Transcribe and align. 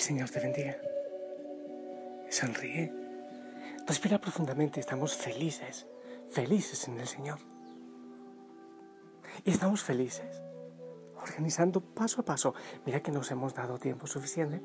Señor 0.00 0.30
te 0.30 0.40
bendiga. 0.40 0.76
Sonríe. 2.30 2.92
Respira 3.86 4.18
profundamente. 4.18 4.80
Estamos 4.80 5.14
felices, 5.14 5.86
felices 6.30 6.88
en 6.88 6.98
el 6.98 7.06
Señor. 7.06 7.38
Y 9.44 9.50
estamos 9.50 9.82
felices, 9.82 10.42
organizando 11.16 11.80
paso 11.82 12.22
a 12.22 12.24
paso. 12.24 12.54
Mira 12.86 13.00
que 13.00 13.12
nos 13.12 13.30
hemos 13.30 13.54
dado 13.54 13.78
tiempo 13.78 14.06
suficiente 14.06 14.62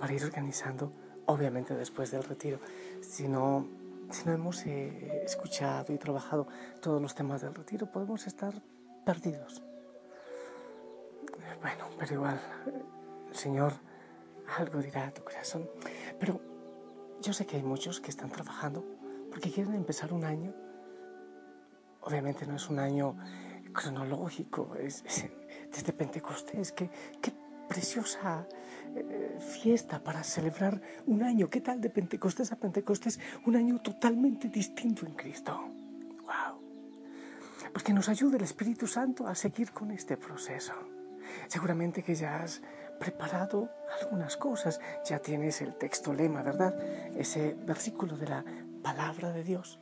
para 0.00 0.12
ir 0.14 0.24
organizando, 0.24 0.92
obviamente 1.26 1.74
después 1.74 2.10
del 2.10 2.24
retiro. 2.24 2.58
Si 3.02 3.28
no, 3.28 3.66
si 4.10 4.24
no 4.24 4.32
hemos 4.32 4.64
eh, 4.66 5.22
escuchado 5.24 5.92
y 5.92 5.98
trabajado 5.98 6.48
todos 6.80 7.00
los 7.00 7.14
temas 7.14 7.42
del 7.42 7.54
retiro, 7.54 7.92
podemos 7.92 8.26
estar 8.26 8.54
perdidos. 9.04 9.62
Bueno, 11.60 11.88
pero 11.98 12.14
igual, 12.14 12.40
el 13.28 13.36
Señor 13.36 13.87
algo 14.56 14.80
dirá 14.80 15.12
tu 15.12 15.22
corazón. 15.22 15.68
Pero 16.18 16.40
yo 17.20 17.32
sé 17.32 17.46
que 17.46 17.56
hay 17.56 17.62
muchos 17.62 18.00
que 18.00 18.10
están 18.10 18.30
trabajando 18.30 18.84
porque 19.30 19.50
quieren 19.50 19.74
empezar 19.74 20.12
un 20.12 20.24
año. 20.24 20.54
Obviamente 22.00 22.46
no 22.46 22.56
es 22.56 22.68
un 22.68 22.78
año 22.78 23.16
cronológico, 23.72 24.74
es, 24.76 25.04
desde 25.70 25.92
Pentecostés. 25.92 26.72
Qué, 26.72 26.90
qué 27.20 27.32
preciosa 27.68 28.48
eh, 28.96 29.38
fiesta 29.40 30.02
para 30.02 30.24
celebrar 30.24 30.80
un 31.06 31.22
año. 31.22 31.50
¿Qué 31.50 31.60
tal 31.60 31.80
de 31.80 31.90
Pentecostés 31.90 32.50
a 32.52 32.56
Pentecostés? 32.56 33.20
Un 33.46 33.56
año 33.56 33.80
totalmente 33.80 34.48
distinto 34.48 35.06
en 35.06 35.14
Cristo. 35.14 35.60
¡Wow! 36.22 36.60
Porque 37.72 37.92
nos 37.92 38.08
ayuda 38.08 38.36
el 38.36 38.44
Espíritu 38.44 38.86
Santo 38.86 39.26
a 39.26 39.34
seguir 39.34 39.72
con 39.72 39.90
este 39.90 40.16
proceso. 40.16 40.72
Seguramente 41.48 42.02
que 42.02 42.14
ya 42.14 42.42
has 42.42 42.62
preparado 42.98 43.70
algunas 44.00 44.36
cosas, 44.36 44.80
ya 45.04 45.18
tienes 45.20 45.60
el 45.62 45.74
texto 45.74 46.12
lema, 46.12 46.42
¿verdad? 46.42 46.78
Ese 47.16 47.54
versículo 47.54 48.16
de 48.16 48.28
la 48.28 48.44
palabra 48.82 49.32
de 49.32 49.44
Dios 49.44 49.78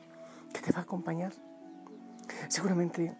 que 0.52 0.60
te 0.60 0.72
va 0.72 0.80
a 0.80 0.82
acompañar. 0.82 1.32
Seguramente 2.48 3.16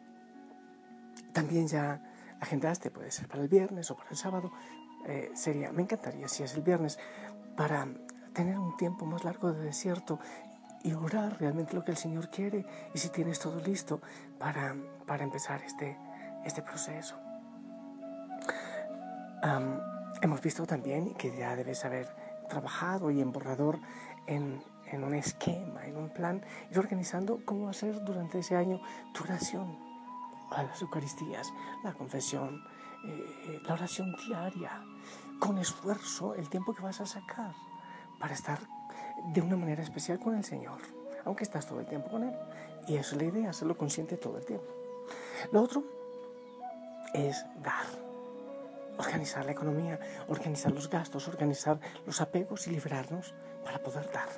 también 1.33 1.67
ya 1.67 2.03
agendaste, 2.41 2.91
puede 2.91 3.11
ser 3.11 3.29
para 3.29 3.43
el 3.43 3.49
viernes 3.49 3.91
o 3.91 3.97
para 3.97 4.11
el 4.11 4.17
sábado, 4.17 4.53
eh, 5.07 5.31
sería, 5.35 5.73
me 5.73 5.83
encantaría 5.83 6.29
si 6.29 6.43
es 6.43 6.55
el 6.55 6.63
viernes, 6.63 6.99
para 7.57 7.89
tener 8.33 8.59
un 8.59 8.77
tiempo 8.77 9.07
más 9.07 9.25
largo 9.25 9.53
de 9.53 9.65
desierto 9.65 10.19
y 10.83 10.93
orar 10.93 11.41
realmente 11.41 11.75
lo 11.75 11.85
que 11.85 11.93
el 11.93 11.97
Señor 11.97 12.31
quiere 12.31 12.67
y 12.95 12.99
si 12.99 13.09
tienes 13.09 13.41
todo 13.41 13.61
listo 13.61 14.01
para, 14.39 14.77
para 15.07 15.25
empezar 15.25 15.63
este, 15.63 15.97
este 16.45 16.63
proceso 16.63 17.26
hemos 20.23 20.41
visto 20.41 20.67
también 20.67 21.15
que 21.15 21.37
ya 21.37 21.57
debes 21.57 21.85
haber 21.85 22.09
trabajado 22.49 23.11
y 23.11 23.21
en 23.21 23.33
borrador 23.33 23.79
en, 24.27 24.63
en, 24.87 25.05
un 25.05 25.15
esquema, 25.15 25.87
en 25.87 25.97
un 25.97 26.11
plan, 26.11 26.43
ir 26.71 26.79
organizando 26.79 27.41
cómo 27.45 27.65
va 27.65 27.71
a 27.71 27.75
ser 27.75 28.05
durante 28.05 28.39
ese 28.39 28.57
año 28.57 28.81
tu 29.13 29.25
oración, 29.25 29.79
las 30.51 30.81
Eucaristías, 30.81 31.53
la 31.85 31.93
confesión, 31.93 32.63
eh, 33.05 33.61
la 33.67 33.75
oración 33.75 34.15
diaria, 34.27 34.83
con 35.39 35.59
esfuerzo, 35.59 36.35
el 36.35 36.49
tiempo 36.49 36.75
que 36.75 36.83
vas 36.83 37.01
a 37.01 37.07
sacar 37.07 37.53
para 38.19 38.35
estar 38.35 38.59
de 39.33 39.41
una 39.41 39.57
manera 39.57 39.83
especial 39.83 40.19
con 40.19 40.35
el 40.35 40.45
Señor, 40.45 40.81
aunque 41.25 41.45
estás 41.45 41.67
todo 41.67 41.81
el 41.81 41.87
tiempo 41.87 42.09
con 42.09 42.25
Él. 42.25 42.35
Y 42.89 42.97
eso 42.97 43.17
es 43.17 43.23
la 43.23 43.29
idea, 43.29 43.51
hacerlo 43.51 43.77
consciente 43.77 44.17
todo 44.17 44.39
el 44.39 44.47
tiempo. 44.47 44.67
Lo 45.53 45.63
otro 45.63 45.85
es 47.13 47.45
dar 47.63 47.85
organizar 48.99 49.45
la 49.45 49.53
economía, 49.53 49.99
organizar 50.29 50.73
los 50.73 50.89
gastos, 50.89 51.29
organizar 51.29 51.79
los 52.07 52.21
apegos 52.21 52.67
y 52.67 52.71
liberarnos 52.71 53.35
para 53.65 53.79
poder 53.79 54.11
dar. 54.13 54.29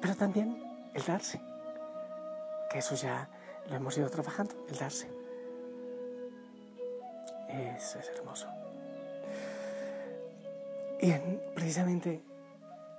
Pero 0.00 0.14
también 0.14 0.62
el 0.94 1.04
darse, 1.04 1.40
que 2.70 2.78
eso 2.78 2.94
ya 2.94 3.28
lo 3.68 3.76
hemos 3.76 3.96
ido 3.98 4.08
trabajando, 4.08 4.54
el 4.68 4.78
darse. 4.78 5.08
Eso 7.48 7.98
es 7.98 8.08
hermoso. 8.10 8.48
Y 11.00 11.12
precisamente 11.54 12.22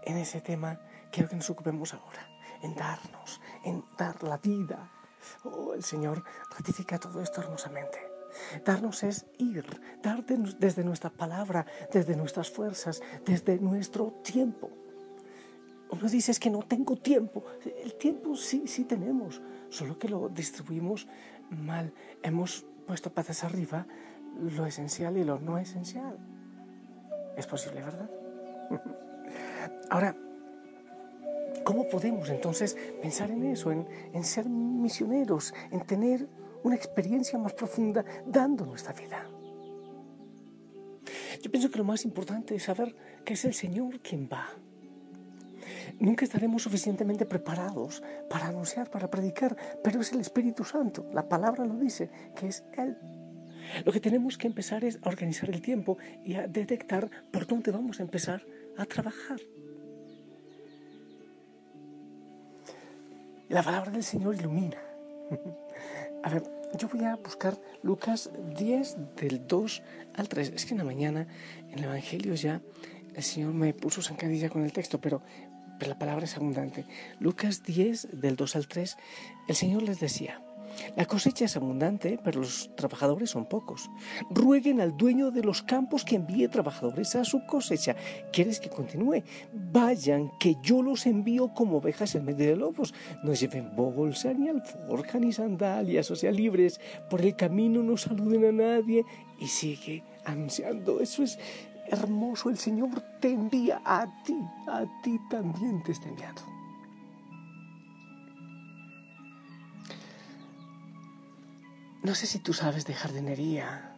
en 0.04 0.18
ese 0.18 0.42
tema 0.42 0.80
quiero 1.12 1.30
que 1.30 1.36
nos 1.36 1.50
ocupemos 1.50 1.94
ahora, 1.94 2.28
en 2.64 2.76
darnos, 2.76 3.40
en 3.64 3.84
dar 3.98 4.24
la 4.24 4.38
vida. 4.38 4.90
Oh, 5.44 5.74
el 5.74 5.84
Señor 5.84 6.24
ratifica 6.50 6.98
todo 6.98 7.22
esto 7.22 7.42
hermosamente. 7.42 8.09
Darnos 8.66 9.04
es 9.04 9.26
ir, 9.38 9.66
dar 10.02 10.26
desde 10.26 10.84
nuestra 10.84 11.10
palabra, 11.10 11.66
desde 11.92 12.16
nuestras 12.16 12.50
fuerzas, 12.50 13.02
desde 13.26 13.60
nuestro 13.60 14.12
tiempo. 14.24 14.70
Uno 15.90 16.08
dice 16.08 16.32
es 16.32 16.40
que 16.40 16.50
no 16.50 16.60
tengo 16.60 16.96
tiempo. 16.98 17.44
El 17.84 17.96
tiempo 17.96 18.36
sí, 18.36 18.68
sí 18.68 18.86
tenemos, 18.86 19.42
solo 19.70 19.98
que 19.98 20.08
lo 20.08 20.30
distribuimos 20.30 21.08
mal. 21.50 21.92
Hemos 22.22 22.66
puesto 22.86 23.12
patas 23.12 23.44
arriba 23.44 23.88
lo 24.56 24.66
esencial 24.66 25.18
y 25.18 25.24
lo 25.24 25.40
no 25.40 25.58
esencial. 25.58 26.18
Es 27.36 27.48
posible, 27.48 27.82
¿verdad? 27.82 28.10
Ahora, 29.90 30.16
¿cómo 31.64 31.88
podemos 31.88 32.30
entonces 32.30 32.78
pensar 33.02 33.32
en 33.32 33.46
eso, 33.46 33.72
en, 33.72 33.88
en 34.14 34.24
ser 34.24 34.48
misioneros, 34.48 35.54
en 35.72 35.82
tener 35.82 36.28
una 36.64 36.76
experiencia 36.76 37.40
más 37.40 37.54
profunda 37.54 38.04
dando 38.26 38.66
nuestra 38.66 38.94
vida. 38.94 39.28
Yo 41.42 41.52
pienso 41.52 41.72
que 41.72 41.78
lo 41.78 41.84
más 41.84 42.06
importante 42.06 42.56
es 42.56 42.64
saber 42.64 42.96
que 43.24 43.34
es 43.34 43.46
el 43.46 43.54
Señor 43.54 44.00
quien 44.00 44.30
va. 44.32 44.50
Nunca 46.00 46.26
estaremos 46.26 46.64
suficientemente 46.64 47.26
preparados 47.26 48.04
para 48.30 48.48
anunciar, 48.48 48.90
para 48.90 49.10
predicar, 49.10 49.56
pero 49.84 50.02
es 50.02 50.12
el 50.12 50.22
Espíritu 50.22 50.64
Santo, 50.64 51.06
la 51.14 51.28
palabra 51.28 51.66
lo 51.66 51.76
dice, 51.76 52.10
que 52.36 52.48
es 52.48 52.64
Él. 52.78 52.98
Lo 53.86 53.92
que 53.92 54.00
tenemos 54.00 54.38
que 54.38 54.48
empezar 54.48 54.84
es 54.84 55.00
a 55.02 55.10
organizar 55.10 55.50
el 55.50 55.62
tiempo 55.62 55.98
y 56.24 56.36
a 56.36 56.48
detectar 56.48 57.10
por 57.32 57.46
dónde 57.46 57.72
vamos 57.72 58.00
a 58.00 58.04
empezar 58.04 58.46
a 58.78 58.86
trabajar. 58.86 59.40
La 63.50 63.64
palabra 63.64 63.92
del 63.92 64.04
Señor 64.04 64.36
ilumina. 64.36 64.78
A 66.24 66.30
ver, 66.30 66.44
yo 66.78 66.88
voy 66.90 67.06
a 67.06 67.16
buscar 67.16 67.58
Lucas 67.82 68.30
10 68.58 68.98
del 69.16 69.48
2 69.48 69.82
al 70.16 70.28
3. 70.28 70.52
Es 70.56 70.66
que 70.66 70.74
en 70.74 70.80
la 70.80 70.84
mañana 70.84 71.28
en 71.72 71.80
el 71.80 71.86
Evangelio 71.86 72.36
ya 72.36 72.62
el 73.16 73.24
Señor 73.24 73.54
me 73.54 73.74
puso 73.74 74.02
zancadilla 74.02 74.50
con 74.50 74.64
el 74.64 74.74
texto, 74.74 75.00
pero, 75.00 75.22
pero 75.78 75.92
la 75.92 76.00
palabra 76.00 76.26
es 76.26 76.36
abundante. 76.36 76.86
Lucas 77.20 77.64
10 77.64 78.20
del 78.20 78.36
2 78.36 78.56
al 78.56 78.68
3, 78.68 78.98
el 79.48 79.56
Señor 79.56 79.84
les 79.84 80.00
decía, 80.00 80.42
la 80.96 81.06
cosecha 81.06 81.46
es 81.46 81.56
abundante, 81.56 82.20
pero 82.24 82.42
los 82.42 82.70
trabajadores 82.76 83.30
son 83.32 83.46
pocos. 83.46 83.90
Rueguen 84.30 84.82
al 84.82 84.98
dueño 84.98 85.32
de 85.32 85.44
los 85.44 85.62
campos 85.62 86.04
que 86.04 86.16
envíe 86.16 86.48
trabajadores 86.48 87.16
a 87.16 87.24
su 87.24 87.46
cosecha. 87.46 87.96
¿Quieres 88.32 88.60
que 88.60 88.70
continúe? 88.70 89.24
Vayan, 89.54 90.32
que 90.40 90.56
yo 90.62 90.82
los 90.82 91.06
envío 91.06 91.54
como 91.54 91.78
ovejas 91.78 92.16
en 92.16 92.26
medio 92.26 92.48
de 92.48 92.56
lobos. 92.56 92.94
No 93.24 93.34
lleven 93.34 93.76
bolsa, 93.76 94.34
ni 94.34 94.50
alforja, 94.50 95.20
ni 95.20 95.32
sandalias, 95.32 96.10
o 96.12 96.16
sea, 96.16 96.32
libres. 96.32 96.80
Por 97.10 97.22
el 97.22 97.36
camino 97.36 97.82
no 97.84 97.98
saluden 97.98 98.46
a 98.46 98.52
nadie. 98.52 99.06
Y 99.40 99.48
sigue 99.48 100.04
anunciando. 100.26 101.00
Eso 101.00 101.24
es 101.24 101.40
hermoso. 101.88 102.50
El 102.50 102.58
Señor 102.58 102.90
te 103.20 103.30
envía 103.30 103.82
a 103.86 104.06
ti, 104.24 104.38
a 104.68 104.86
ti 105.04 105.20
también 105.30 105.82
te 105.84 105.94
está 105.94 106.10
enviando. 106.10 106.59
No 112.02 112.16
sé 112.16 112.28
si 112.28 112.40
tú 112.40 112.54
sabes 112.54 112.86
de 112.86 112.94
jardinería 112.94 113.94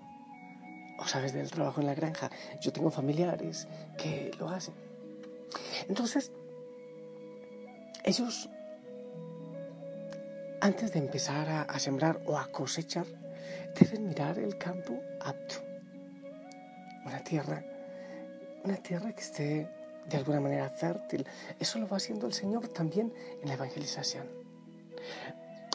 o 0.98 1.06
sabes 1.06 1.33
del 1.33 1.51
trabajo 1.51 1.81
en 1.81 1.88
la 1.88 1.94
granja. 1.94 2.31
Yo 2.59 2.74
tengo 2.74 2.89
familiares 2.89 3.68
que 3.98 4.31
lo 4.39 4.50
hacen. 4.50 4.74
Entonces, 5.88 6.31
ellos, 8.03 8.50
antes 10.62 10.94
de 10.94 11.00
empezar 11.00 11.48
a, 11.68 11.80
sembrar 11.80 12.21
o 12.25 12.38
a 12.38 12.48
cosechar, 12.48 13.06
deben 13.80 14.07
mirar 14.07 14.39
el 14.39 14.57
campo 14.57 15.00
apto. 15.19 15.56
Una 17.06 17.24
tierra, 17.24 17.63
una 18.63 18.77
tierra 18.77 19.13
que 19.13 19.21
esté 19.21 19.69
de 20.09 20.18
alguna 20.18 20.39
manera 20.39 20.69
fértil. 20.69 21.27
Eso 21.59 21.77
lo 21.77 21.88
va 21.88 21.98
haciendo 21.98 22.25
el 22.25 22.33
Señor 22.33 22.68
también 22.68 23.13
en 23.42 23.48
la 23.48 23.53
evangelización. 23.53 24.27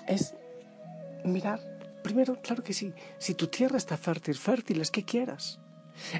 Es 0.08 0.34
mirar 1.24 1.75
Primero, 2.06 2.40
claro 2.40 2.62
que 2.62 2.72
sí, 2.72 2.92
si 3.18 3.34
tu 3.34 3.48
tierra 3.48 3.78
está 3.78 3.96
fértil, 3.96 4.36
fértil 4.36 4.80
es 4.80 4.92
que 4.92 5.04
quieras. 5.04 5.58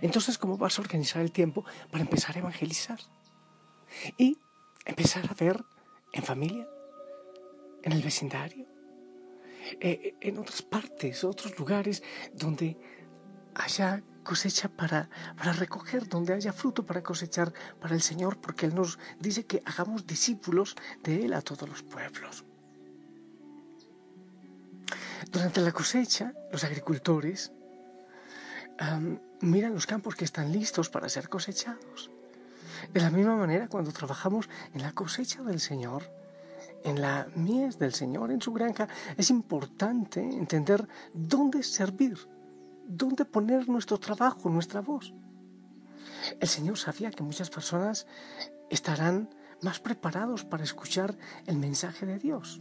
Entonces, 0.03 0.37
¿cómo 0.37 0.59
vas 0.59 0.77
a 0.77 0.83
organizar 0.83 1.23
el 1.23 1.31
tiempo 1.31 1.65
para 1.93 2.03
empezar 2.03 2.35
a 2.35 2.41
evangelizar? 2.41 2.99
Y 4.19 4.37
empezar 4.85 5.25
a 5.31 5.35
ver 5.35 5.65
en 6.13 6.25
familia, 6.25 6.67
en 7.85 7.93
el 7.93 8.03
vecindario, 8.03 8.67
eh, 9.81 10.17
en 10.21 10.39
otras 10.39 10.63
partes, 10.63 11.23
otros 11.23 11.57
lugares 11.57 12.03
donde 12.35 12.77
haya 13.55 14.03
cosecha 14.25 14.69
para, 14.69 15.09
para 15.37 15.53
recoger, 15.53 16.09
donde 16.09 16.35
haya 16.35 16.53
fruto 16.53 16.85
para 16.85 17.05
cosechar 17.05 17.53
para 17.81 17.95
el 17.95 18.03
Señor, 18.03 18.41
porque 18.41 18.67
Él 18.67 18.75
nos 18.75 18.99
dice 19.21 19.47
que 19.47 19.63
hagamos 19.65 20.05
discípulos 20.05 20.75
de 21.05 21.27
Él 21.27 21.33
a 21.33 21.43
todos 21.43 21.69
los 21.69 21.85
pueblos. 21.85 22.45
Durante 25.31 25.61
la 25.61 25.73
cosecha, 25.73 26.33
los 26.53 26.65
agricultores 26.65 27.53
miran 29.41 29.75
los 29.75 29.87
campos 29.87 30.15
que 30.15 30.25
están 30.25 30.53
listos 30.53 30.91
para 30.91 31.09
ser 31.09 31.29
cosechados. 31.29 32.11
De 32.93 33.01
la 33.01 33.11
misma 33.11 33.37
manera, 33.37 33.69
cuando 33.69 33.93
trabajamos 33.93 34.49
en 34.75 34.83
la 34.83 34.93
cosecha 34.93 35.43
del 35.43 35.61
Señor, 35.61 36.11
en 36.85 37.01
la 37.01 37.27
mies 37.35 37.79
del 37.79 37.95
Señor, 37.95 38.31
en 38.31 38.41
su 38.41 38.53
granja, 38.53 38.87
es 39.17 39.31
importante 39.31 40.21
entender 40.21 40.87
dónde 41.15 41.63
servir, 41.63 42.29
dónde 42.87 43.25
poner 43.25 43.69
nuestro 43.69 43.99
trabajo, 43.99 44.51
nuestra 44.51 44.81
voz. 44.81 45.13
El 46.39 46.49
Señor 46.49 46.79
sabía 46.79 47.11
que 47.11 47.23
muchas 47.23 47.51
personas 47.51 48.07
estarán 48.71 49.31
más 49.63 49.81
preparados 49.81 50.45
para 50.45 50.65
escuchar 50.65 51.17
el 51.47 51.57
mensaje 51.57 52.05
de 52.05 52.19
Dios. 52.19 52.61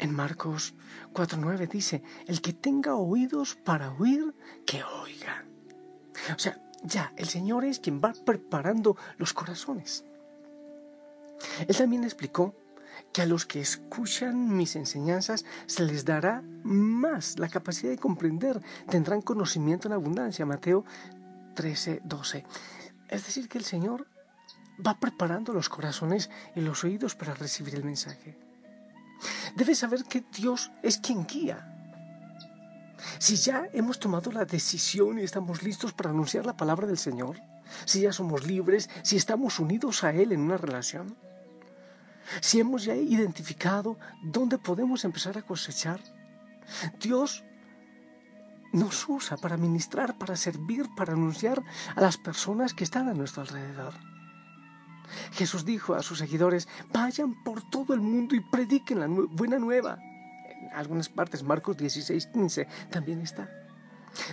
En 0.00 0.14
Marcos 0.14 0.74
4.9 1.12 1.68
dice, 1.68 2.02
el 2.26 2.40
que 2.40 2.54
tenga 2.54 2.94
oídos 2.94 3.54
para 3.54 3.92
oír, 3.92 4.34
que 4.64 4.82
oiga. 4.82 5.44
O 6.34 6.38
sea, 6.38 6.58
ya, 6.82 7.12
el 7.16 7.28
Señor 7.28 7.66
es 7.66 7.80
quien 7.80 8.00
va 8.00 8.14
preparando 8.24 8.96
los 9.18 9.34
corazones. 9.34 10.06
Él 11.68 11.76
también 11.76 12.04
explicó 12.04 12.54
que 13.12 13.20
a 13.20 13.26
los 13.26 13.44
que 13.44 13.60
escuchan 13.60 14.56
mis 14.56 14.74
enseñanzas 14.74 15.44
se 15.66 15.84
les 15.84 16.06
dará 16.06 16.42
más 16.62 17.38
la 17.38 17.50
capacidad 17.50 17.90
de 17.90 17.98
comprender, 17.98 18.62
tendrán 18.88 19.20
conocimiento 19.20 19.86
en 19.86 19.92
abundancia. 19.92 20.46
Mateo 20.46 20.86
13, 21.56 22.00
12. 22.04 22.46
Es 23.08 23.26
decir, 23.26 23.50
que 23.50 23.58
el 23.58 23.64
Señor 23.64 24.06
va 24.84 24.98
preparando 24.98 25.52
los 25.52 25.68
corazones 25.68 26.30
y 26.56 26.62
los 26.62 26.84
oídos 26.84 27.14
para 27.16 27.34
recibir 27.34 27.74
el 27.74 27.84
mensaje. 27.84 28.49
Debes 29.56 29.78
saber 29.78 30.04
que 30.04 30.24
Dios 30.32 30.70
es 30.82 30.98
quien 30.98 31.26
guía. 31.26 31.66
Si 33.18 33.36
ya 33.36 33.68
hemos 33.72 33.98
tomado 33.98 34.30
la 34.30 34.44
decisión 34.44 35.18
y 35.18 35.22
estamos 35.22 35.62
listos 35.62 35.92
para 35.92 36.10
anunciar 36.10 36.46
la 36.46 36.56
palabra 36.56 36.86
del 36.86 36.98
Señor, 36.98 37.40
si 37.84 38.02
ya 38.02 38.12
somos 38.12 38.46
libres, 38.46 38.90
si 39.02 39.16
estamos 39.16 39.58
unidos 39.58 40.04
a 40.04 40.12
Él 40.12 40.32
en 40.32 40.40
una 40.40 40.56
relación, 40.56 41.16
si 42.40 42.60
hemos 42.60 42.84
ya 42.84 42.94
identificado 42.94 43.98
dónde 44.22 44.58
podemos 44.58 45.04
empezar 45.04 45.38
a 45.38 45.42
cosechar, 45.42 46.00
Dios 47.00 47.44
nos 48.72 49.08
usa 49.08 49.36
para 49.36 49.56
ministrar, 49.56 50.16
para 50.16 50.36
servir, 50.36 50.86
para 50.96 51.14
anunciar 51.14 51.62
a 51.96 52.00
las 52.00 52.16
personas 52.16 52.74
que 52.74 52.84
están 52.84 53.08
a 53.08 53.14
nuestro 53.14 53.42
alrededor. 53.42 53.94
Jesús 55.32 55.64
dijo 55.64 55.94
a 55.94 56.02
sus 56.02 56.18
seguidores, 56.18 56.68
vayan 56.92 57.42
por 57.42 57.68
todo 57.70 57.94
el 57.94 58.00
mundo 58.00 58.34
y 58.34 58.40
prediquen 58.40 59.00
la 59.00 59.06
buena 59.08 59.58
nueva. 59.58 59.98
En 60.48 60.72
algunas 60.74 61.08
partes, 61.08 61.42
Marcos 61.42 61.76
16, 61.76 62.26
15, 62.26 62.68
también 62.90 63.20
está. 63.20 63.48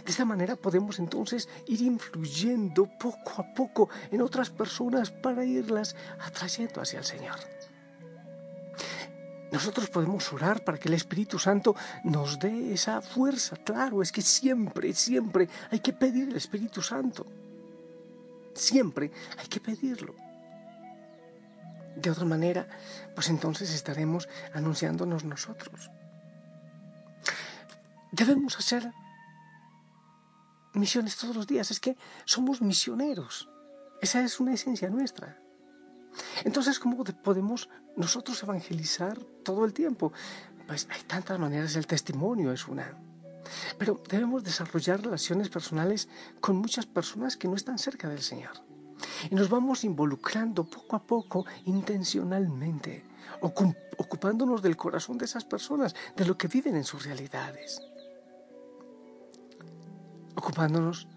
De 0.04 0.12
esta 0.12 0.26
manera 0.26 0.56
podemos 0.56 1.00
entonces 1.00 1.48
ir 1.68 1.82
influyendo 1.82 2.90
poco 3.00 3.42
a 3.42 3.54
poco 3.54 3.90
en 4.12 4.22
otras 4.22 4.50
personas 4.50 5.12
para 5.12 5.46
irlas 5.46 5.96
atrayendo 6.20 6.82
hacia 6.82 7.00
el 7.00 7.06
Señor. 7.06 7.36
Nosotros 9.52 9.90
podemos 9.90 10.32
orar 10.34 10.64
para 10.64 10.78
que 10.78 10.90
el 10.90 10.94
Espíritu 10.94 11.40
Santo 11.40 11.76
nos 12.04 12.38
dé 12.38 12.74
esa 12.74 13.02
fuerza. 13.02 13.56
Claro, 13.56 14.02
es 14.02 14.12
que 14.12 14.22
siempre, 14.22 14.94
siempre 14.94 15.48
hay 15.72 15.80
que 15.80 15.94
pedir 15.94 16.30
el 16.30 16.36
Espíritu 16.36 16.82
Santo. 16.82 17.26
Siempre 18.54 19.12
hay 19.38 19.48
que 19.48 19.60
pedirlo. 19.60 20.16
De 21.98 22.12
otra 22.12 22.26
manera, 22.26 22.68
pues 23.16 23.30
entonces 23.30 23.74
estaremos 23.74 24.30
anunciándonos 24.54 25.24
nosotros. 25.24 25.90
Debemos 28.12 28.58
hacer 28.58 28.92
misiones 30.74 31.18
todos 31.18 31.36
los 31.36 31.48
días. 31.48 31.72
Es 31.72 31.80
que 31.80 31.98
somos 32.26 32.62
misioneros. 32.62 33.50
Esa 34.00 34.22
es 34.22 34.40
una 34.40 34.54
esencia 34.54 34.90
nuestra. 34.90 35.42
Entonces, 36.44 36.78
¿cómo 36.80 37.04
podemos 37.04 37.68
nosotros 37.96 38.42
evangelizar 38.44 39.18
todo 39.44 39.66
el 39.66 39.74
tiempo? 39.74 40.14
Pues 40.68 40.88
hay 40.92 41.02
tantas 41.02 41.40
maneras, 41.40 41.76
el 41.76 41.88
testimonio 41.88 42.52
es 42.52 42.68
una. 42.68 42.96
Pero 43.80 44.04
debemos 44.08 44.44
desarrollar 44.44 45.02
relaciones 45.02 45.50
personales 45.50 46.10
con 46.42 46.58
muchas 46.58 46.86
personas 46.86 47.38
que 47.38 47.48
no 47.48 47.56
están 47.56 47.80
cerca 47.80 48.08
del 48.08 48.22
Señor. 48.22 48.67
Y 49.30 49.36
nos 49.36 49.50
vamos 49.50 49.84
involucrando 49.84 50.64
poco 50.64 50.96
a 50.96 51.04
poco, 51.04 51.46
intencionalmente, 51.66 53.04
ocupándonos 53.42 54.62
del 54.62 54.78
corazón 54.78 55.18
de 55.18 55.26
esas 55.26 55.46
personas, 55.46 55.96
de 56.16 56.26
lo 56.26 56.38
que 56.38 56.48
viven 56.48 56.76
en 56.76 56.84
sus 56.84 57.06
realidades. 57.06 57.82
Ocupándonos 60.36 61.08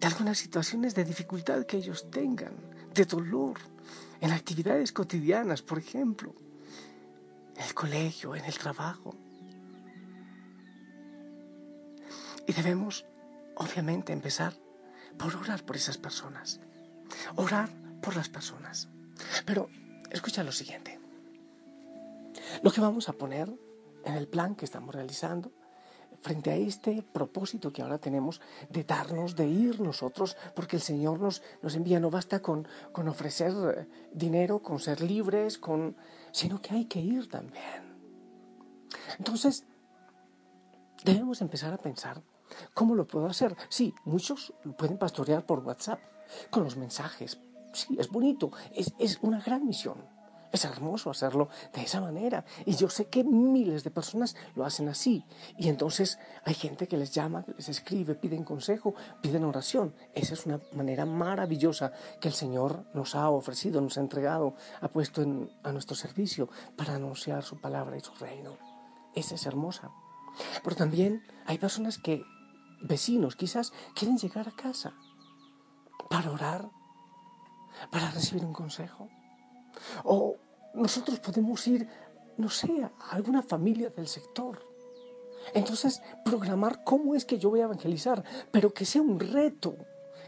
de 0.00 0.06
algunas 0.06 0.38
situaciones 0.38 0.94
de 0.94 1.04
dificultad 1.04 1.64
que 1.64 1.78
ellos 1.78 2.10
tengan, 2.10 2.54
de 2.92 3.04
dolor, 3.04 3.58
en 4.20 4.32
actividades 4.32 4.92
cotidianas, 4.92 5.62
por 5.62 5.78
ejemplo, 5.78 6.34
en 7.56 7.62
el 7.62 7.74
colegio, 7.74 8.34
en 8.34 8.44
el 8.44 8.56
trabajo. 8.58 9.14
Y 12.46 12.52
debemos, 12.52 13.06
obviamente, 13.56 14.12
empezar 14.12 14.54
por 15.18 15.34
orar 15.36 15.64
por 15.64 15.76
esas 15.76 15.96
personas. 15.96 16.60
Orar 17.36 17.68
por 18.00 18.16
las 18.16 18.28
personas. 18.28 18.88
Pero 19.44 19.68
escucha 20.10 20.42
lo 20.44 20.52
siguiente. 20.52 20.98
Lo 22.62 22.70
que 22.70 22.80
vamos 22.80 23.08
a 23.08 23.12
poner 23.12 23.52
en 24.04 24.14
el 24.14 24.28
plan 24.28 24.54
que 24.54 24.64
estamos 24.64 24.94
realizando 24.94 25.52
frente 26.20 26.50
a 26.50 26.56
este 26.56 27.02
propósito 27.02 27.70
que 27.70 27.82
ahora 27.82 27.98
tenemos 27.98 28.40
de 28.70 28.82
darnos, 28.82 29.36
de 29.36 29.46
ir 29.46 29.80
nosotros, 29.80 30.38
porque 30.54 30.76
el 30.76 30.82
Señor 30.82 31.20
nos, 31.20 31.42
nos 31.60 31.74
envía, 31.74 32.00
no 32.00 32.10
basta 32.10 32.40
con, 32.40 32.66
con 32.92 33.08
ofrecer 33.08 33.52
eh, 33.52 33.88
dinero, 34.10 34.62
con 34.62 34.78
ser 34.78 35.02
libres, 35.02 35.58
con, 35.58 35.96
sino 36.32 36.62
que 36.62 36.74
hay 36.74 36.86
que 36.86 36.98
ir 36.98 37.28
también. 37.28 37.94
Entonces, 39.18 39.66
debemos 41.04 41.42
empezar 41.42 41.74
a 41.74 41.78
pensar 41.78 42.22
cómo 42.72 42.94
lo 42.94 43.06
puedo 43.06 43.26
hacer. 43.26 43.54
Sí, 43.68 43.94
muchos 44.04 44.54
pueden 44.78 44.96
pastorear 44.96 45.44
por 45.44 45.58
WhatsApp, 45.58 46.00
con 46.50 46.64
los 46.64 46.76
mensajes. 46.76 47.38
Sí, 47.72 47.96
es 47.98 48.08
bonito, 48.08 48.52
es, 48.74 48.94
es 48.98 49.18
una 49.22 49.40
gran 49.40 49.66
misión. 49.66 50.14
Es 50.54 50.64
hermoso 50.64 51.10
hacerlo 51.10 51.48
de 51.72 51.82
esa 51.82 52.00
manera. 52.00 52.44
Y 52.64 52.76
yo 52.76 52.88
sé 52.88 53.06
que 53.06 53.24
miles 53.24 53.82
de 53.82 53.90
personas 53.90 54.36
lo 54.54 54.64
hacen 54.64 54.88
así. 54.88 55.24
Y 55.58 55.68
entonces 55.68 56.20
hay 56.44 56.54
gente 56.54 56.86
que 56.86 56.96
les 56.96 57.10
llama, 57.10 57.44
les 57.56 57.68
escribe, 57.68 58.14
piden 58.14 58.44
consejo, 58.44 58.94
piden 59.20 59.42
oración. 59.42 59.96
Esa 60.14 60.34
es 60.34 60.46
una 60.46 60.60
manera 60.72 61.06
maravillosa 61.06 61.90
que 62.20 62.28
el 62.28 62.34
Señor 62.34 62.84
nos 62.94 63.16
ha 63.16 63.30
ofrecido, 63.30 63.80
nos 63.80 63.98
ha 63.98 64.02
entregado, 64.02 64.54
ha 64.80 64.86
puesto 64.86 65.22
a 65.64 65.72
nuestro 65.72 65.96
servicio 65.96 66.48
para 66.76 66.94
anunciar 66.94 67.42
su 67.42 67.60
palabra 67.60 67.96
y 67.96 68.00
su 68.00 68.14
reino. 68.14 68.56
Esa 69.16 69.34
es 69.34 69.46
hermosa. 69.46 69.90
Pero 70.62 70.76
también 70.76 71.24
hay 71.46 71.58
personas 71.58 71.98
que, 71.98 72.22
vecinos 72.80 73.34
quizás, 73.34 73.72
quieren 73.96 74.18
llegar 74.18 74.46
a 74.46 74.52
casa 74.52 74.94
para 76.08 76.30
orar, 76.30 76.68
para 77.90 78.10
recibir 78.10 78.44
un 78.44 78.52
consejo. 78.52 79.08
O 80.04 80.36
nosotros 80.74 81.20
podemos 81.20 81.66
ir, 81.66 81.88
no 82.36 82.48
sé, 82.48 82.70
a 82.82 83.10
alguna 83.10 83.42
familia 83.42 83.90
del 83.90 84.08
sector. 84.08 84.58
Entonces, 85.52 86.02
programar 86.24 86.84
cómo 86.84 87.14
es 87.14 87.24
que 87.24 87.38
yo 87.38 87.50
voy 87.50 87.60
a 87.60 87.64
evangelizar, 87.64 88.24
pero 88.50 88.72
que 88.72 88.84
sea 88.84 89.02
un 89.02 89.20
reto, 89.20 89.76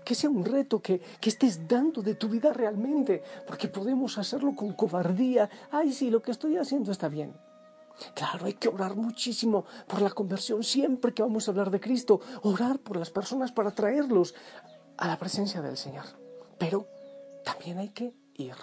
que 0.04 0.14
sea 0.14 0.28
un 0.28 0.45
reto 0.45 0.80
que, 0.80 1.00
que, 1.21 1.30
estés 1.30 1.66
dando 1.66 2.02
de 2.02 2.14
tu 2.14 2.28
vida 2.28 2.52
realmente, 2.52 3.23
porque 3.47 3.68
podemos 3.68 4.18
hacerlo 4.18 4.54
con 4.54 4.73
cobardía. 4.75 5.49
Ay, 5.71 5.92
sí, 5.92 6.11
lo 6.11 6.21
que 6.21 6.33
estoy 6.33 6.56
haciendo 6.59 6.92
está 6.92 7.09
bien. 7.09 7.35
Claro, 8.14 8.45
hay 8.45 8.52
que 8.54 8.68
orar 8.68 8.95
muchísimo 8.95 9.64
por 9.87 10.02
la 10.02 10.11
conversión 10.11 10.62
siempre 10.62 11.14
que 11.14 11.23
vamos 11.23 11.49
a 11.49 11.50
hablar 11.50 11.71
de 11.71 11.80
Cristo, 11.80 12.21
orar 12.42 12.78
por 12.78 12.99
las 12.99 13.11
personas 13.11 13.52
para 13.52 13.71
traerlos 13.71 14.35
a 14.98 15.06
la 15.06 15.18
presencia 15.18 15.62
del 15.62 15.76
Señor. 15.76 16.04
Pero 16.58 16.86
también 17.44 17.78
hay 17.78 17.90
que 17.90 18.14
ir. 18.34 18.56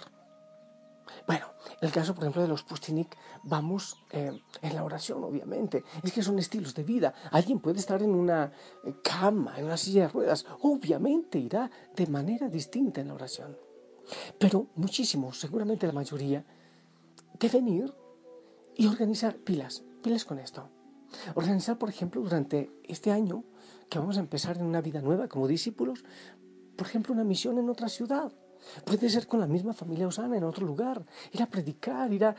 Bueno, 1.26 1.46
en 1.80 1.88
el 1.88 1.92
caso, 1.92 2.14
por 2.14 2.24
ejemplo, 2.24 2.42
de 2.42 2.48
los 2.48 2.62
Pustinik, 2.62 3.16
vamos 3.42 3.96
eh, 4.10 4.38
en 4.62 4.74
la 4.74 4.84
oración, 4.84 5.22
obviamente. 5.22 5.84
Es 6.02 6.12
que 6.12 6.22
son 6.22 6.38
estilos 6.38 6.74
de 6.74 6.82
vida. 6.82 7.14
Alguien 7.30 7.60
puede 7.60 7.78
estar 7.78 8.02
en 8.02 8.14
una 8.14 8.52
eh, 8.84 8.94
cama, 9.02 9.58
en 9.58 9.66
una 9.66 9.76
silla 9.76 10.02
de 10.02 10.08
ruedas. 10.08 10.46
Obviamente 10.62 11.38
irá 11.38 11.70
de 11.94 12.06
manera 12.06 12.48
distinta 12.48 13.00
en 13.00 13.08
la 13.08 13.14
oración. 13.14 13.56
Pero 14.38 14.68
muchísimos, 14.76 15.38
seguramente 15.38 15.86
la 15.86 15.92
mayoría, 15.92 16.44
deben 17.38 17.68
ir 17.68 17.94
y 18.76 18.86
organizar 18.86 19.36
pilas, 19.36 19.82
pilas 20.02 20.24
con 20.24 20.38
esto. 20.38 20.68
Organizar, 21.34 21.78
por 21.78 21.88
ejemplo, 21.88 22.20
durante 22.20 22.70
este 22.84 23.12
año 23.12 23.44
que 23.88 23.98
vamos 23.98 24.16
a 24.16 24.20
empezar 24.20 24.56
en 24.58 24.64
una 24.64 24.80
vida 24.80 25.00
nueva 25.00 25.28
como 25.28 25.48
discípulos, 25.48 26.04
por 26.76 26.86
ejemplo, 26.86 27.12
una 27.12 27.24
misión 27.24 27.58
en 27.58 27.68
otra 27.68 27.88
ciudad. 27.88 28.32
Puede 28.84 29.10
ser 29.10 29.26
con 29.26 29.40
la 29.40 29.46
misma 29.46 29.72
familia 29.72 30.08
Osana 30.08 30.36
en 30.36 30.44
otro 30.44 30.66
lugar, 30.66 31.04
ir 31.32 31.42
a 31.42 31.46
predicar, 31.46 32.12
ir 32.12 32.24
a, 32.24 32.34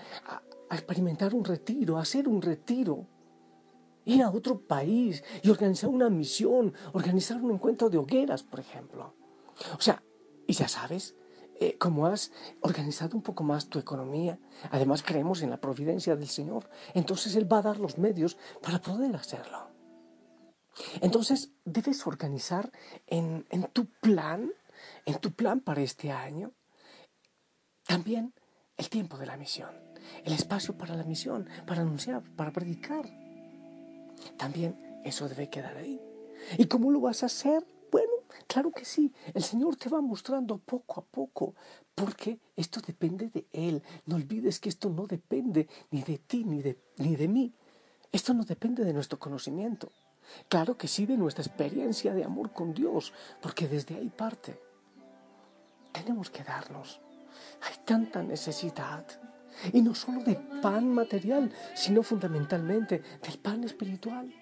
experimentar 0.71 1.33
un 1.33 1.45
retiro, 1.45 1.97
hacer 1.97 2.27
un 2.27 2.41
retiro, 2.41 3.05
ir 4.05 4.23
a 4.23 4.31
otro 4.31 4.59
país 4.59 5.23
y 5.43 5.49
organizar 5.49 5.89
una 5.89 6.09
misión, 6.09 6.73
organizar 6.93 7.41
un 7.41 7.51
encuentro 7.51 7.89
de 7.89 7.97
hogueras, 7.97 8.43
por 8.43 8.59
ejemplo. 8.59 9.13
O 9.77 9.81
sea, 9.81 10.01
y 10.47 10.53
ya 10.53 10.67
sabes, 10.67 11.15
eh, 11.59 11.77
como 11.77 12.07
has 12.07 12.31
organizado 12.61 13.15
un 13.15 13.23
poco 13.23 13.43
más 13.43 13.69
tu 13.69 13.79
economía, 13.79 14.39
además 14.71 15.03
creemos 15.03 15.41
en 15.41 15.51
la 15.51 15.61
providencia 15.61 16.15
del 16.15 16.27
Señor, 16.27 16.69
entonces 16.93 17.35
Él 17.35 17.51
va 17.51 17.59
a 17.59 17.63
dar 17.63 17.79
los 17.79 17.97
medios 17.97 18.37
para 18.61 18.81
poder 18.81 19.15
hacerlo. 19.15 19.74
Entonces 21.01 21.51
debes 21.63 22.05
organizar 22.05 22.71
en, 23.07 23.45
en 23.49 23.63
tu 23.71 23.85
plan, 23.85 24.51
en 25.05 25.19
tu 25.19 25.31
plan 25.31 25.61
para 25.61 25.81
este 25.81 26.11
año, 26.11 26.53
también 27.87 28.33
el 28.77 28.89
tiempo 28.89 29.17
de 29.17 29.25
la 29.25 29.37
misión, 29.37 29.69
el 30.23 30.33
espacio 30.33 30.77
para 30.77 30.95
la 30.95 31.03
misión, 31.03 31.47
para 31.65 31.81
anunciar, 31.81 32.23
para 32.35 32.51
predicar. 32.51 33.05
También 34.37 35.01
eso 35.03 35.29
debe 35.29 35.49
quedar 35.49 35.77
ahí. 35.77 36.01
¿Y 36.57 36.65
cómo 36.65 36.91
lo 36.91 36.99
vas 36.99 37.23
a 37.23 37.27
hacer? 37.27 37.65
Bueno, 37.91 38.11
claro 38.47 38.71
que 38.71 38.83
sí, 38.83 39.13
el 39.33 39.43
Señor 39.43 39.77
te 39.77 39.89
va 39.89 40.01
mostrando 40.01 40.57
poco 40.57 40.99
a 40.99 41.05
poco, 41.05 41.55
porque 41.93 42.39
esto 42.55 42.81
depende 42.81 43.29
de 43.29 43.47
Él. 43.53 43.81
No 44.05 44.15
olvides 44.15 44.59
que 44.59 44.69
esto 44.69 44.89
no 44.89 45.07
depende 45.07 45.69
ni 45.91 46.01
de 46.01 46.17
ti 46.17 46.43
ni 46.43 46.61
de, 46.61 46.77
ni 46.97 47.15
de 47.15 47.27
mí. 47.27 47.53
Esto 48.11 48.33
no 48.33 48.43
depende 48.43 48.83
de 48.83 48.93
nuestro 48.93 49.19
conocimiento. 49.19 49.91
Claro 50.49 50.77
que 50.77 50.87
sí 50.87 51.05
de 51.05 51.17
nuestra 51.17 51.43
experiencia 51.43 52.13
de 52.13 52.23
amor 52.23 52.51
con 52.51 52.73
Dios, 52.73 53.13
porque 53.41 53.67
desde 53.67 53.95
ahí 53.95 54.09
parte. 54.09 54.59
Tenemos 55.91 56.29
que 56.29 56.43
darnos. 56.43 56.99
Hay 57.61 57.75
tanta 57.85 58.21
necesidad. 58.23 59.05
Y 59.71 59.81
no 59.81 59.95
solo 59.95 60.21
de 60.21 60.35
pan 60.61 60.93
material, 60.93 61.51
sino 61.73 62.03
fundamentalmente 62.03 63.01
del 63.21 63.39
pan 63.39 63.63
espiritual. 63.63 64.33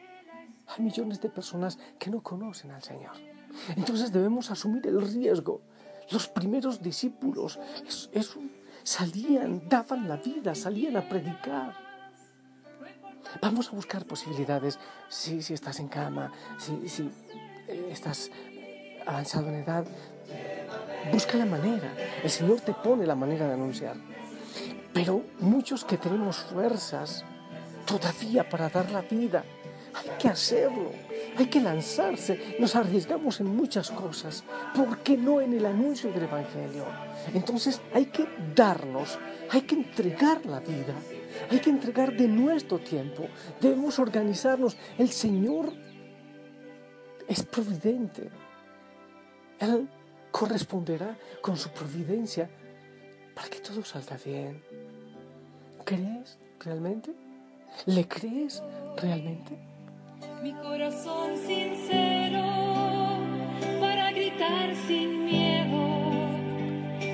Hay 0.67 0.83
millones 0.83 1.21
de 1.21 1.29
personas 1.29 1.77
que 1.99 2.09
no 2.09 2.21
conocen 2.23 2.71
al 2.71 2.81
Señor. 2.81 3.11
Entonces 3.75 4.11
debemos 4.11 4.49
asumir 4.49 4.87
el 4.87 5.01
riesgo. 5.01 5.61
Los 6.09 6.27
primeros 6.27 6.81
discípulos 6.81 7.59
salían, 8.83 9.69
daban 9.69 10.07
la 10.07 10.17
vida, 10.17 10.55
salían 10.55 10.97
a 10.97 11.07
predicar. 11.07 11.82
Vamos 13.41 13.69
a 13.69 13.71
buscar 13.71 14.05
posibilidades. 14.05 14.79
Si, 15.09 15.41
si 15.41 15.53
estás 15.53 15.79
en 15.79 15.87
cama, 15.87 16.31
si, 16.57 16.87
si 16.89 17.09
eh, 17.67 17.89
estás 17.91 18.31
avanzado 19.05 19.49
en 19.49 19.55
edad, 19.55 19.85
busca 21.11 21.37
la 21.37 21.45
manera. 21.45 21.93
El 22.23 22.29
Señor 22.29 22.61
te 22.61 22.73
pone 22.73 23.05
la 23.05 23.15
manera 23.15 23.47
de 23.47 23.53
anunciar. 23.53 23.97
Pero 24.93 25.23
muchos 25.39 25.83
que 25.83 25.97
tenemos 25.97 26.37
fuerzas 26.37 27.25
todavía 27.85 28.47
para 28.47 28.69
dar 28.69 28.91
la 28.91 29.01
vida, 29.01 29.43
hay 29.93 30.09
que 30.17 30.27
hacerlo, 30.27 30.91
hay 31.37 31.47
que 31.47 31.59
lanzarse. 31.59 32.55
Nos 32.59 32.75
arriesgamos 32.75 33.39
en 33.39 33.47
muchas 33.47 33.91
cosas. 33.91 34.43
¿Por 34.75 34.99
qué 34.99 35.17
no 35.17 35.41
en 35.41 35.53
el 35.53 35.65
anuncio 35.65 36.11
del 36.11 36.23
Evangelio? 36.23 36.85
Entonces 37.33 37.81
hay 37.93 38.05
que 38.05 38.27
darnos, 38.55 39.17
hay 39.49 39.61
que 39.61 39.75
entregar 39.75 40.45
la 40.45 40.59
vida, 40.59 40.93
hay 41.49 41.59
que 41.59 41.69
entregar 41.69 42.15
de 42.15 42.27
nuestro 42.27 42.79
tiempo. 42.79 43.27
Debemos 43.59 43.99
organizarnos. 43.99 44.77
El 44.97 45.09
Señor 45.09 45.71
es 47.27 47.43
providente. 47.43 48.29
Él 49.59 49.87
corresponderá 50.31 51.17
con 51.41 51.57
su 51.57 51.69
providencia 51.69 52.49
para 53.35 53.49
que 53.49 53.59
todo 53.59 53.83
salga 53.83 54.17
bien. 54.23 54.63
¿Crees 55.85 56.37
realmente? 56.59 57.13
¿Le 57.85 58.07
crees 58.07 58.61
realmente? 58.97 59.73
mi 60.43 60.53
corazón 60.55 61.37
sincero 61.37 62.43
para 63.79 64.11
gritar 64.11 64.75
sin 64.87 65.23
miedo 65.23 65.83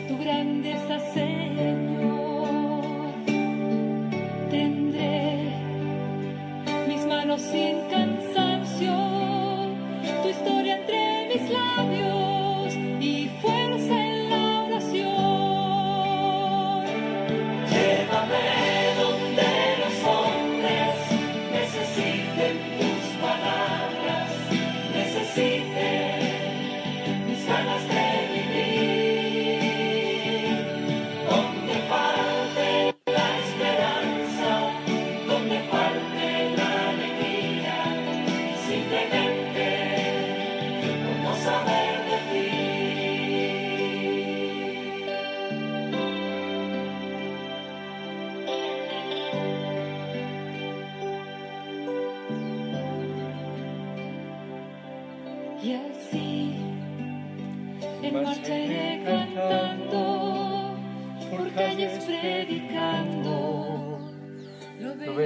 tu 0.08 0.18
grandeza, 0.18 1.00
Señor. 1.14 1.99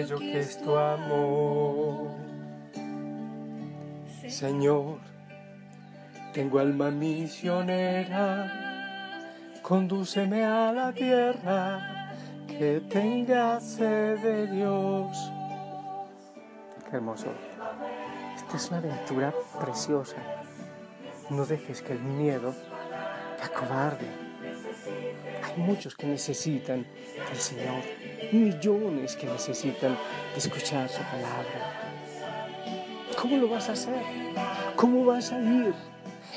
Bello 0.03 0.19
que 0.19 0.39
es 0.39 0.61
tu 0.61 0.75
amor. 0.75 2.11
Señor, 4.27 4.99
tengo 6.33 6.59
alma 6.59 6.91
misionera, 6.91 8.51
condúceme 9.61 10.43
a 10.43 10.71
la 10.73 10.91
tierra 10.91 12.11
que 12.47 12.81
tenga 12.89 13.59
sed 13.59 14.19
de 14.19 14.47
Dios. 14.47 15.31
Qué 16.89 16.97
hermoso 16.97 17.27
es 18.53 18.69
una 18.69 18.77
aventura 18.77 19.33
preciosa. 19.59 20.17
No 21.31 21.45
dejes 21.45 21.81
que 21.81 21.93
el 21.93 21.99
miedo 21.99 22.53
te 23.37 23.43
acobarde. 23.43 24.22
Muchos 25.57 25.95
que 25.95 26.07
necesitan 26.07 26.85
del 27.29 27.37
Señor, 27.37 27.83
millones 28.31 29.15
que 29.15 29.27
necesitan 29.27 29.97
escuchar 30.35 30.89
su 30.89 31.01
palabra. 31.03 31.93
¿Cómo 33.19 33.37
lo 33.37 33.47
vas 33.47 33.69
a 33.69 33.73
hacer? 33.73 34.01
¿Cómo 34.75 35.05
vas 35.05 35.31
a 35.31 35.39
ir? 35.39 35.73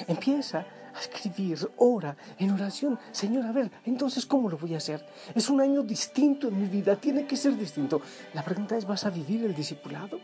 Empieza 0.06 0.66
a 0.94 1.00
escribir, 1.00 1.58
ora 1.78 2.16
en 2.38 2.50
oración. 2.50 2.98
Señor, 3.10 3.46
a 3.46 3.52
ver, 3.52 3.70
entonces, 3.84 4.26
¿cómo 4.26 4.50
lo 4.50 4.58
voy 4.58 4.74
a 4.74 4.78
hacer? 4.78 5.04
Es 5.34 5.48
un 5.48 5.60
año 5.60 5.82
distinto 5.82 6.48
en 6.48 6.60
mi 6.60 6.68
vida, 6.68 6.96
tiene 6.96 7.26
que 7.26 7.36
ser 7.36 7.56
distinto. 7.56 8.02
La 8.34 8.42
pregunta 8.42 8.76
es, 8.76 8.86
¿vas 8.86 9.04
a 9.06 9.10
vivir 9.10 9.44
el 9.44 9.54
discipulado? 9.54 10.20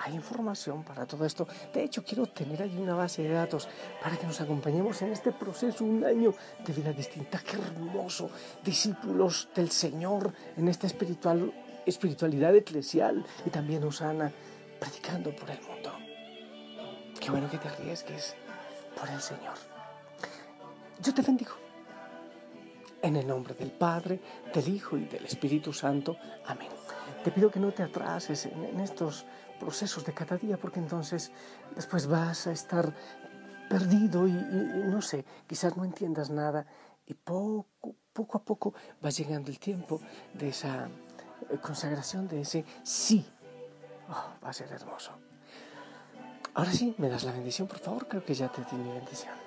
hay 0.05 0.13
información 0.13 0.83
para 0.83 1.07
todo 1.07 1.25
esto. 1.25 1.47
De 1.73 1.83
hecho, 1.83 2.03
quiero 2.03 2.27
tener 2.27 2.61
ahí 2.61 2.77
una 2.77 2.93
base 2.93 3.23
de 3.23 3.29
datos 3.29 3.67
para 4.03 4.17
que 4.17 4.27
nos 4.27 4.39
acompañemos 4.39 5.01
en 5.01 5.13
este 5.13 5.31
proceso, 5.31 5.83
un 5.83 6.05
año 6.05 6.35
de 6.63 6.73
vida 6.73 6.93
distinta. 6.93 7.39
¡Qué 7.39 7.57
hermoso! 7.57 8.29
Discípulos 8.63 9.49
del 9.55 9.71
Señor 9.71 10.31
en 10.57 10.67
esta 10.67 10.85
espiritual, 10.85 11.51
espiritualidad 11.87 12.55
eclesial 12.55 13.25
y 13.45 13.49
también 13.49 13.83
Osana, 13.83 14.31
predicando 14.79 15.35
por 15.35 15.49
el 15.49 15.59
mundo. 15.61 15.91
Qué 17.19 17.31
bueno 17.31 17.49
que 17.49 17.57
te 17.57 17.67
arriesgues 17.67 18.35
por 18.99 19.09
el 19.09 19.21
Señor. 19.21 19.72
Yo 21.01 21.13
te 21.13 21.21
bendigo. 21.21 21.51
En 23.01 23.15
el 23.15 23.27
nombre 23.27 23.53
del 23.53 23.71
Padre, 23.71 24.21
del 24.53 24.67
Hijo 24.69 24.97
y 24.97 25.05
del 25.05 25.25
Espíritu 25.25 25.73
Santo. 25.73 26.17
Amén. 26.45 26.69
Te 27.23 27.31
pido 27.31 27.51
que 27.51 27.59
no 27.59 27.71
te 27.71 27.83
atrases 27.83 28.45
en, 28.45 28.79
estos 28.79 29.25
procesos 29.59 30.05
de 30.05 30.13
cada 30.13 30.37
día, 30.37 30.57
porque 30.57 30.79
entonces 30.79 31.31
después 31.75 32.07
vas 32.07 32.47
a 32.47 32.51
estar 32.51 32.93
perdido 33.69 34.27
y, 34.27 34.31
no 34.31 35.01
sé, 35.01 35.25
quizás 35.47 35.75
no 35.75 35.83
entiendas 35.83 36.29
nada 36.29 36.65
y 37.05 37.13
poco, 37.13 37.95
poco 38.13 38.37
a 38.37 38.43
poco 38.43 38.73
va 39.03 39.09
llegando 39.09 39.51
el 39.51 39.59
tiempo 39.59 39.99
de 40.33 40.49
esa 40.49 40.87
eh, 41.49 41.57
consagración, 41.61 42.27
de 42.27 42.41
ese 42.41 42.65
sí. 42.83 43.25
Oh, 44.09 44.35
va 44.43 44.49
a 44.49 44.53
ser 44.53 44.71
hermoso. 44.71 45.11
Ahora 46.53 46.71
sí, 46.71 46.93
me 46.97 47.09
das 47.09 47.23
la 47.23 47.31
bendición, 47.31 47.67
por 47.67 47.79
favor. 47.79 48.07
Creo 48.07 48.23
que 48.23 48.33
ya 48.33 48.49
te 48.49 48.61
di 48.63 48.77
mi 48.77 48.91
bendición. 48.91 49.42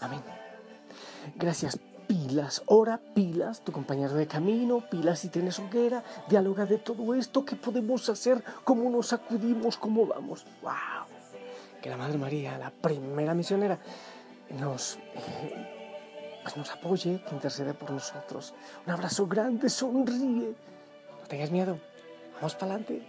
Amén. 0.00 0.22
Gracias, 1.36 1.78
pilas. 2.06 2.62
Ora, 2.66 3.00
pilas, 3.14 3.60
tu 3.60 3.70
compañero 3.70 4.14
de 4.14 4.26
camino, 4.26 4.82
pilas 4.90 5.20
si 5.20 5.28
tienes 5.28 5.58
hoguera, 5.58 6.02
dialoga 6.28 6.66
de 6.66 6.78
todo 6.78 7.14
esto, 7.14 7.44
qué 7.44 7.54
podemos 7.56 8.08
hacer, 8.08 8.42
cómo 8.64 8.90
nos 8.90 9.12
acudimos, 9.12 9.76
cómo 9.76 10.06
vamos. 10.06 10.44
¡Wow! 10.62 10.72
Que 11.80 11.90
la 11.90 11.96
Madre 11.96 12.18
María, 12.18 12.58
la 12.58 12.70
primera 12.70 13.34
misionera, 13.34 13.78
nos, 14.58 14.96
eh, 15.14 16.40
pues 16.42 16.56
nos 16.56 16.70
apoye, 16.70 17.22
que 17.22 17.34
intercede 17.34 17.74
por 17.74 17.90
nosotros. 17.90 18.54
Un 18.86 18.92
abrazo 18.92 19.26
grande, 19.26 19.68
sonríe. 19.68 20.54
No 21.20 21.26
tengas 21.28 21.50
miedo, 21.50 21.78
vamos 22.36 22.54
para 22.54 22.74
adelante. 22.74 23.06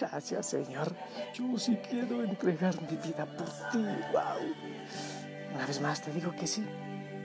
Gracias, 0.00 0.46
Señor. 0.46 0.90
Yo 1.34 1.58
sí 1.58 1.76
quiero 1.88 2.24
entregar 2.24 2.74
mi 2.80 2.96
vida 2.96 3.26
por 3.26 3.46
ti. 3.70 3.84
¡Wow! 4.12 5.21
Una 5.54 5.66
vez 5.66 5.80
más 5.80 6.00
te 6.00 6.12
digo 6.12 6.34
que 6.34 6.46
sí. 6.46 6.64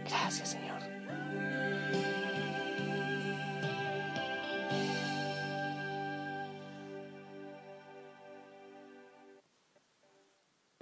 Gracias, 0.06 0.50
Señor. 0.50 0.77